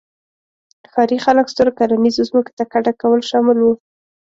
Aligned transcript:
ښاري 0.91 1.17
خلک 1.25 1.45
سترو 1.53 1.71
کرنیزو 1.79 2.23
ځمکو 2.29 2.51
ته 2.57 2.63
کډه 2.73 2.91
کول 3.01 3.21
شامل 3.29 3.57
وو 3.59 3.73